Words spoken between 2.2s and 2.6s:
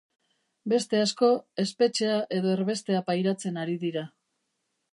edo